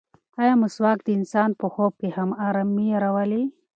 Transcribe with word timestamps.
ایا 0.41 0.53
مسواک 0.61 0.99
د 1.03 1.09
انسان 1.17 1.49
په 1.59 1.65
خوب 1.73 1.93
کې 1.99 2.09
هم 2.17 2.29
ارامي 2.47 2.89
راولي؟ 3.03 3.43